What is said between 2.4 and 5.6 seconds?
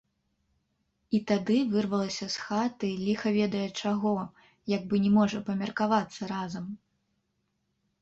хаты ліха ведае чаго, як бы не можа